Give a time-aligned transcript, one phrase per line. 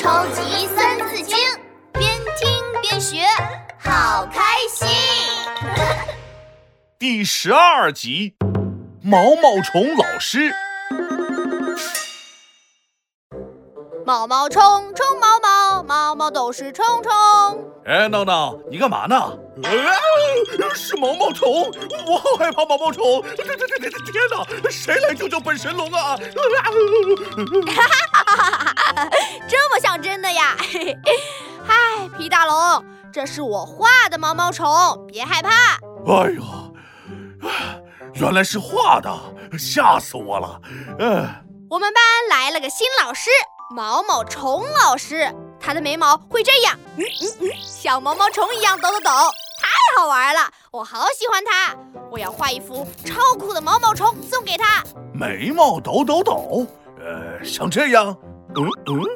[0.00, 1.36] 超级三字经，
[1.92, 3.18] 边听边学，
[3.78, 4.88] 好开心。
[6.98, 8.34] 第十二集，
[9.02, 10.54] 毛毛虫老师。
[14.06, 14.62] 毛毛虫，
[14.94, 17.12] 冲毛毛，毛毛都是虫虫。
[17.84, 19.16] 哎，闹闹，你干嘛呢？
[19.16, 19.68] 啊，
[20.74, 21.70] 是毛毛虫，
[22.06, 23.22] 我好害怕毛毛虫。
[23.36, 26.16] 这这这这天哪，谁来救救本神龙啊？
[26.16, 26.22] 哈
[26.62, 29.10] 哈哈哈哈！
[29.48, 29.56] 这
[31.64, 34.66] 嗨，皮大龙，这是我画的毛毛虫，
[35.06, 35.50] 别害怕。
[36.06, 36.42] 哎呦，
[38.14, 39.10] 原来是画的，
[39.58, 40.60] 吓死我了。
[40.98, 41.26] 嗯，
[41.68, 43.30] 我们班来了个新老师。
[43.72, 49.10] 毛毛虫老师，他的眉毛会这样，嗯嗯嗯，像毛毛虫一样抖抖抖，
[49.60, 51.76] 太好玩了，我好喜欢他。
[52.10, 54.82] 我要画一幅超酷的毛毛虫送给他。
[55.14, 56.66] 眉毛抖抖抖，
[56.98, 58.06] 呃，像这样，
[58.56, 59.06] 嗯嗯，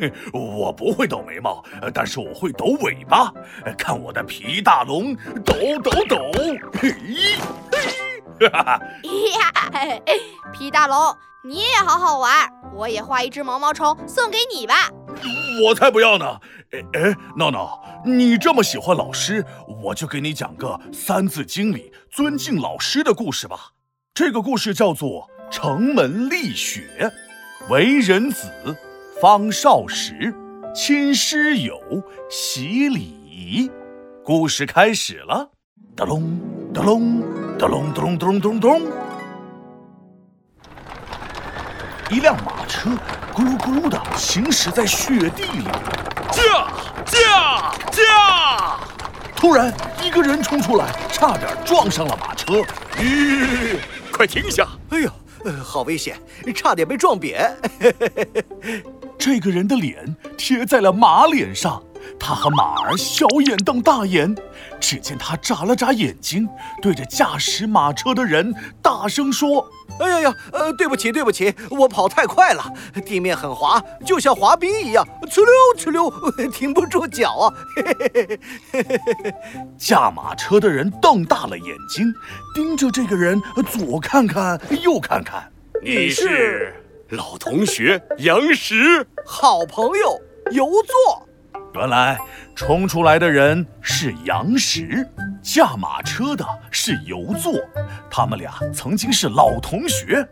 [0.32, 3.32] 我不会抖眉毛，但是我会抖尾巴。
[3.76, 6.16] 看我的皮大龙抖抖抖，
[6.80, 6.94] 嘿
[8.40, 8.80] 嘿，哈哈，
[9.38, 10.00] 呀，
[10.52, 10.96] 皮大龙。
[11.44, 14.88] 你也好好玩，我也画一只毛毛虫送给你吧。
[15.64, 16.38] 我才不要呢！
[16.70, 19.44] 哎哎，闹闹，你这么喜欢老师，
[19.82, 23.72] 我就给你讲个《三字经》里尊敬老师的故事吧。
[24.14, 27.10] 这个故事叫做《城门立雪》，
[27.68, 28.46] 为人子，
[29.22, 30.34] 方少时，
[30.74, 31.80] 亲师友，
[32.28, 33.70] 习礼仪。
[34.24, 35.48] 故事开始了，
[35.94, 36.40] 哒隆
[36.74, 37.22] 哒隆
[37.56, 38.82] 哒隆哒隆咚咚咚。
[42.10, 42.90] 一辆马车
[43.32, 45.66] 咕噜咕噜的行驶在雪地里，
[46.32, 46.72] 驾
[47.06, 48.80] 驾驾！
[49.36, 52.54] 突然，一个人冲出来，差点撞上了马车。
[52.98, 53.78] 吁，
[54.12, 54.66] 快停下！
[54.90, 55.08] 哎呦，
[55.62, 56.20] 好危险，
[56.56, 57.56] 差点被撞扁。
[59.24, 61.80] 这个人的脸贴在了马脸上。
[62.18, 64.34] 他和马儿小眼瞪大眼，
[64.80, 66.48] 只见他眨了眨眼睛，
[66.82, 69.64] 对着驾驶马车的人大声说
[70.00, 72.64] ：“哎呀呀，呃，对不起，对不起，我跑太快了，
[73.06, 76.10] 地面很滑，就像滑冰一样，哧溜哧溜，
[76.50, 77.96] 停不住脚啊！”嘿
[78.72, 78.88] 嘿
[79.22, 79.34] 嘿
[79.78, 82.12] 驾马车的人瞪大了眼睛，
[82.56, 83.40] 盯着这个人
[83.70, 85.48] 左看看右看看。
[85.80, 86.74] 你是
[87.12, 90.18] 老同学杨石，好朋友
[90.50, 91.28] 游作。
[91.74, 92.18] 原来
[92.56, 95.06] 冲出来的人是杨石，
[95.42, 97.52] 驾马车的是游作，
[98.10, 100.26] 他们俩曾经是老同学。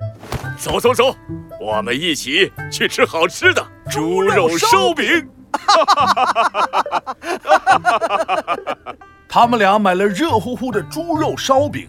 [0.56, 1.14] 走走走，
[1.60, 5.28] 我们一起去吃好吃的猪肉烧饼。
[9.28, 11.86] 他们俩买了热乎乎的猪肉烧饼，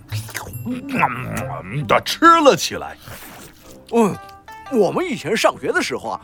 [1.87, 2.97] 的吃了起来。
[3.93, 4.15] 嗯，
[4.71, 6.21] 我们以前上学的时候啊，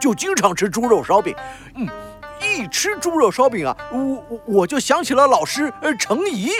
[0.00, 1.34] 就经常吃猪肉烧饼。
[1.74, 1.86] 嗯。
[2.38, 6.50] 一吃猪肉烧饼啊，我我就想起了老师程颐。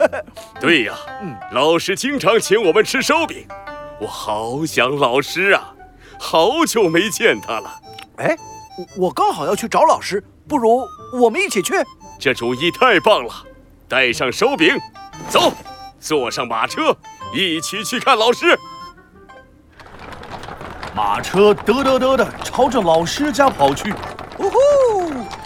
[0.58, 3.46] 对呀，嗯，老师经常请我们吃烧饼，
[4.00, 5.74] 我好想老师啊，
[6.18, 7.80] 好久没见他了。
[8.16, 8.36] 哎，
[8.96, 10.82] 我刚好要去找老师，不如
[11.20, 11.74] 我们一起去？
[12.18, 13.32] 这主意太棒了！
[13.86, 14.76] 带上烧饼，
[15.28, 15.52] 走，
[16.00, 16.96] 坐上马车，
[17.34, 18.58] 一起去看老师。
[20.98, 23.94] 马车嘚嘚嘚的朝着老师家跑去。
[24.38, 24.58] 呜呼！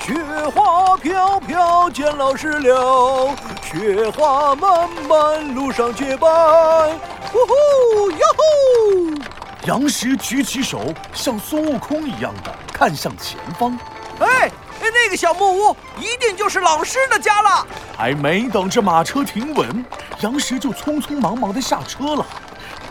[0.03, 0.15] 雪
[0.55, 3.37] 花飘飘，见老师了。
[3.62, 6.89] 雪花漫漫，路上结伴。
[7.35, 8.11] 呜呼！
[8.12, 9.25] 哟吼！
[9.67, 10.81] 杨石举起手，
[11.12, 13.79] 像孙悟空一样的看向前方。
[14.21, 17.67] 哎，那个小木屋一定就是老师的家了。
[17.95, 19.85] 还没等这马车停稳，
[20.21, 22.27] 杨石就匆匆忙忙的下车了。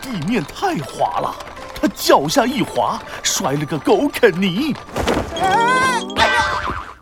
[0.00, 1.34] 地面太滑了，
[1.82, 4.72] 他脚下一滑，摔了个狗啃泥。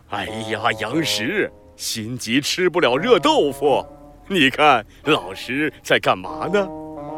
[0.09, 3.85] 哎呀，杨石，心急吃不了热豆腐。
[4.27, 6.67] 你看老师在干嘛呢？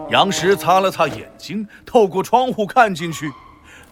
[0.09, 3.31] 杨石擦了擦眼睛，透过窗户看进去，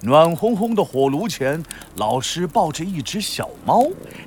[0.01, 1.63] 暖烘烘的火炉前，
[1.95, 3.85] 老师抱着一只小猫，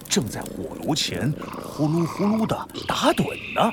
[0.09, 1.31] 正在火炉前
[1.63, 2.57] 呼噜呼噜的
[2.89, 3.71] 打盹呢。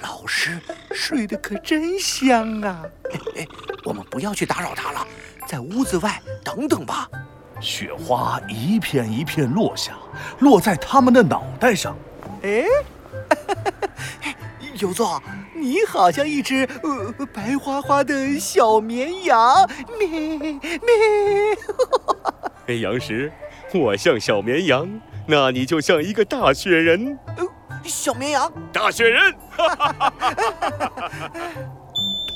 [0.00, 0.58] 老师
[0.92, 2.82] 睡得可真香啊！
[3.86, 5.06] 我们不要去打扰他了，
[5.46, 7.08] 在屋子外等等吧。
[7.60, 9.92] 雪花一片一片落下，
[10.40, 11.96] 落在他们的脑袋上。
[12.42, 12.64] 哎，
[14.80, 15.22] 游座，
[15.54, 19.70] 你好像一只呃白花花的小绵羊。
[19.96, 20.60] 咩咩。
[22.66, 23.32] 哎，杨石，
[23.72, 27.16] 我像小绵羊，那你就像一个大雪人。
[27.84, 29.32] 小绵羊，大雪人。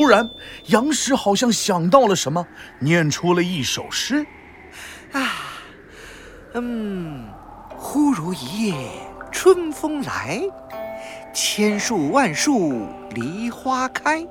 [0.01, 0.31] 突然，
[0.69, 2.47] 杨石好像想到了什么，
[2.79, 4.25] 念出了一首诗。
[5.13, 5.29] 啊，
[6.55, 7.29] 嗯，
[7.77, 8.75] 忽如一夜
[9.31, 10.41] 春风来，
[11.35, 14.27] 千树万树梨花开。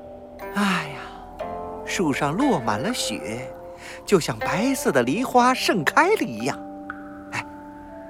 [0.56, 1.46] 哎呀，
[1.86, 3.48] 树上落满了雪，
[4.04, 6.60] 就像白色的梨花盛开了一样。
[7.32, 7.46] 哎，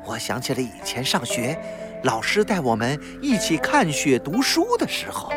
[0.06, 1.60] 我想起了以前上学，
[2.06, 5.30] 老师带我们一起看雪读书的时候，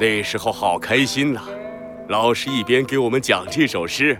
[0.00, 1.42] 那时候好开心呐！
[2.08, 4.16] 老师一边给我们讲这首诗，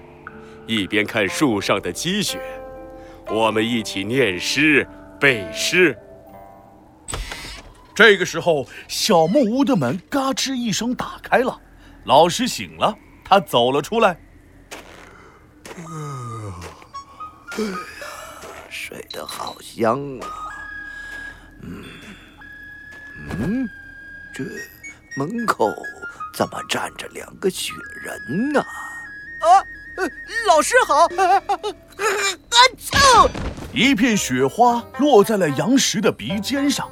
[0.66, 2.40] 一边看树上的积雪，
[3.28, 4.86] 我们一起念诗
[5.20, 5.96] 背诗。
[7.94, 11.60] 这个时候，小木屋的门嘎吱一声打开了，
[12.04, 12.92] 老师醒了，
[13.24, 14.18] 他走了出来。
[15.66, 17.78] 哎呀，
[18.68, 20.26] 睡得好香啊！
[21.62, 21.84] 嗯
[23.30, 23.68] 嗯，
[24.34, 24.44] 这
[25.16, 25.72] 门口
[26.36, 27.72] 怎么站着两个雪
[28.04, 28.60] 人呢？
[28.60, 29.64] 啊，
[30.46, 31.04] 老师好！
[31.06, 31.40] 啊
[32.78, 33.26] 操！
[33.72, 36.86] 一片雪花落在了杨石的鼻尖上。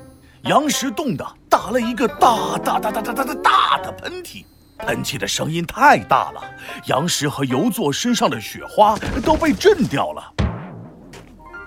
[0.44, 4.46] 杨石冻得打了一个大大大大大大大的喷嚏，
[4.78, 6.42] 喷嚏的声音太大了，
[6.86, 10.32] 杨石和游座身上的雪花都被震掉了。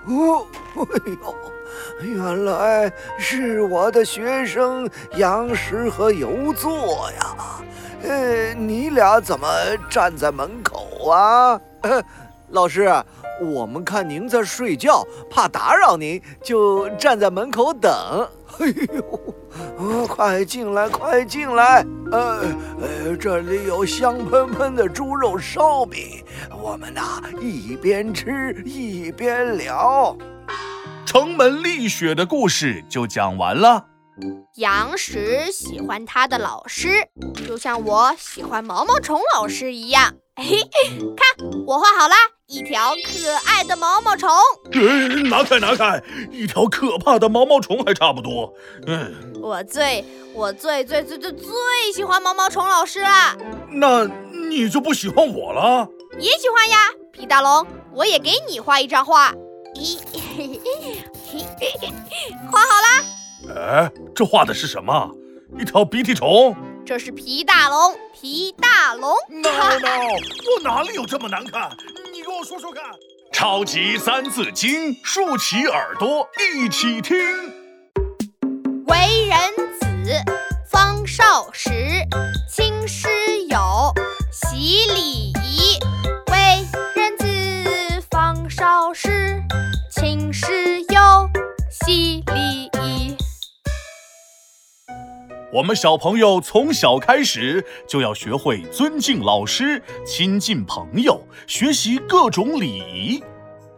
[0.06, 0.44] 哦，
[0.74, 1.36] 哎呦，
[2.02, 7.36] 原来是我的学生杨石和游座呀！
[8.02, 9.48] 呃，你俩怎么
[9.90, 11.60] 站在门口啊？
[12.50, 12.90] 老师，
[13.40, 17.90] 我们看您在睡觉，怕打扰您，就站在门口等。
[18.58, 21.84] 哎呦，快进来，快进来！
[22.10, 22.40] 呃
[22.80, 26.24] 呃，这里有香喷喷的猪肉烧饼，
[26.60, 30.16] 我们呐一边吃一边聊。
[31.04, 33.84] 城门立雪的故事就讲完了。
[34.56, 37.08] 杨石喜欢他的老师，
[37.46, 40.14] 就像我喜欢毛毛虫老师一样。
[40.36, 40.58] 嘿，
[41.16, 42.14] 看我画好了。
[42.46, 44.30] 一条可爱的毛毛虫，
[45.28, 46.02] 拿开拿开！
[46.30, 48.54] 一条可怕的毛毛虫还差不多。
[48.86, 51.46] 嗯，我最我最最最最最
[51.94, 53.36] 喜欢毛毛虫老师了。
[53.70, 54.06] 那
[54.48, 55.86] 你就不喜欢我了？
[56.18, 59.34] 也喜欢呀，皮大龙，我也给你画一张画。
[59.76, 59.98] 咦，
[62.50, 63.17] 画好了。
[63.56, 65.10] 哎，这画的是什么？
[65.58, 66.54] 一条鼻涕虫。
[66.84, 69.14] 这是皮大龙，皮大龙。
[69.30, 69.48] No
[69.78, 70.12] no，
[70.56, 71.70] 我哪里有这么难看？
[72.12, 72.82] 你给我说说看，
[73.32, 77.16] 超级三字经，竖起耳朵一起听。
[78.86, 79.38] 为人
[79.80, 79.88] 子，
[80.70, 81.70] 方少时，
[82.50, 83.07] 亲师
[95.58, 103.20] 我们小朋友从小开始就要学会尊敬老师、亲近朋友、学习各种礼仪，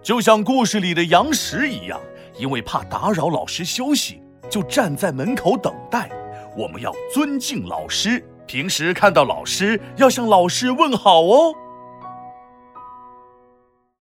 [0.02, 1.98] 就像故事里的杨石一样，
[2.36, 6.10] 因为怕打扰老师休息，就站在门口等待。
[6.54, 11.54] 我们要尊敬老师，平时看到老师要向老师问好哦。